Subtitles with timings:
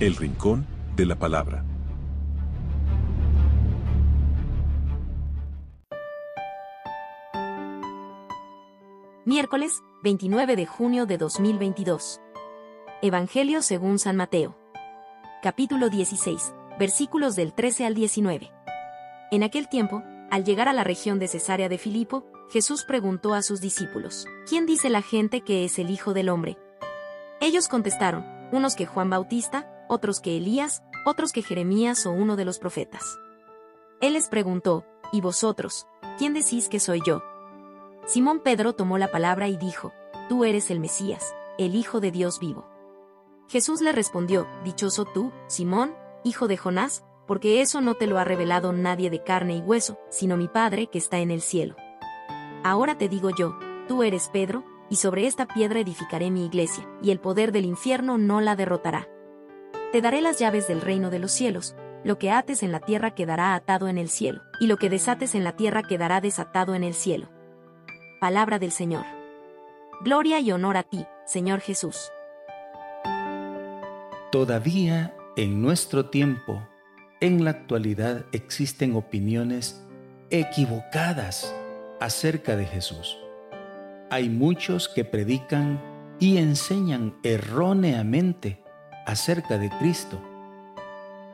[0.00, 1.64] El Rincón de la Palabra.
[9.24, 12.20] Miércoles, 29 de junio de 2022.
[13.02, 14.58] Evangelio según San Mateo.
[15.44, 18.50] Capítulo 16, versículos del 13 al 19.
[19.30, 23.42] En aquel tiempo, al llegar a la región de Cesarea de Filipo, Jesús preguntó a
[23.42, 26.58] sus discípulos, ¿quién dice la gente que es el Hijo del Hombre?
[27.40, 32.44] Ellos contestaron, unos que Juan Bautista, otros que Elías, otros que Jeremías o uno de
[32.44, 33.18] los profetas.
[34.00, 35.86] Él les preguntó, ¿y vosotros,
[36.18, 37.22] quién decís que soy yo?
[38.06, 39.92] Simón Pedro tomó la palabra y dijo,
[40.28, 42.66] Tú eres el Mesías, el Hijo de Dios vivo.
[43.48, 48.24] Jesús le respondió, Dichoso tú, Simón, hijo de Jonás, porque eso no te lo ha
[48.24, 51.76] revelado nadie de carne y hueso, sino mi Padre que está en el cielo.
[52.62, 53.56] Ahora te digo yo,
[53.88, 58.18] tú eres Pedro, y sobre esta piedra edificaré mi iglesia, y el poder del infierno
[58.18, 59.08] no la derrotará.
[59.94, 63.14] Te daré las llaves del reino de los cielos, lo que ates en la tierra
[63.14, 66.82] quedará atado en el cielo, y lo que desates en la tierra quedará desatado en
[66.82, 67.28] el cielo.
[68.20, 69.04] Palabra del Señor.
[70.00, 72.10] Gloria y honor a ti, Señor Jesús.
[74.32, 76.60] Todavía, en nuestro tiempo,
[77.20, 79.80] en la actualidad existen opiniones
[80.30, 81.54] equivocadas
[82.00, 83.16] acerca de Jesús.
[84.10, 85.80] Hay muchos que predican
[86.18, 88.63] y enseñan erróneamente
[89.06, 90.20] acerca de Cristo.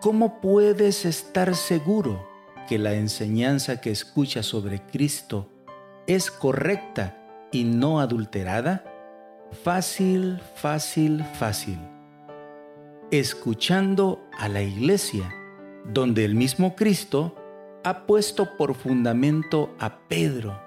[0.01, 2.27] ¿Cómo puedes estar seguro
[2.69, 5.49] que la enseñanza que escuchas sobre Cristo
[6.07, 7.17] es correcta
[7.53, 8.85] y no adulterada?
[9.63, 11.79] Fácil, fácil, fácil.
[13.11, 15.35] Escuchando a la iglesia,
[15.85, 17.37] donde el mismo Cristo
[17.85, 20.59] ha puesto por fundamento a Pedro,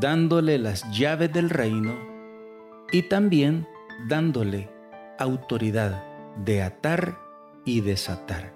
[0.00, 1.94] dándole las llaves del reino
[2.90, 3.66] y también
[4.08, 4.73] dándole
[5.18, 6.04] autoridad
[6.36, 7.18] de atar
[7.64, 8.52] y desatar.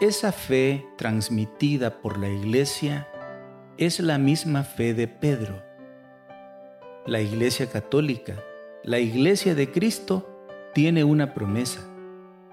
[0.00, 3.08] Esa fe transmitida por la iglesia
[3.78, 5.62] es la misma fe de Pedro.
[7.06, 8.34] La iglesia católica,
[8.82, 10.28] la iglesia de Cristo,
[10.74, 11.80] tiene una promesa,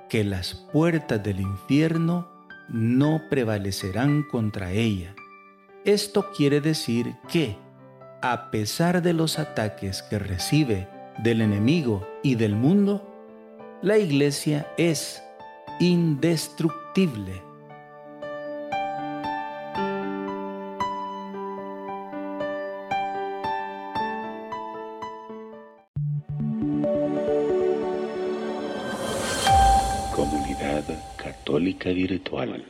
[0.09, 2.29] que las puertas del infierno
[2.67, 5.15] no prevalecerán contra ella.
[5.85, 7.57] Esto quiere decir que,
[8.21, 10.87] a pesar de los ataques que recibe
[11.23, 13.05] del enemigo y del mundo,
[13.81, 15.21] la iglesia es
[15.79, 17.41] indestructible.
[30.15, 30.83] Comunidad
[31.17, 32.65] Católica Virtual.